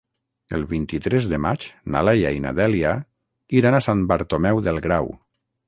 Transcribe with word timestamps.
El 0.57 0.63
vint-i-tres 0.69 1.27
de 1.33 1.39
maig 1.47 1.65
na 1.95 2.01
Laia 2.09 2.33
i 2.37 2.41
na 2.47 2.55
Dèlia 2.61 2.95
iran 3.61 3.81
a 3.81 3.85
Sant 3.89 4.05
Bartomeu 4.15 4.67
del 4.71 4.85
Grau. 4.89 5.17